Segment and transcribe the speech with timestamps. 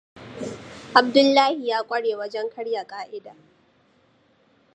[0.93, 3.35] Abdullahi ya ƙware wajen karya ƙa'ida.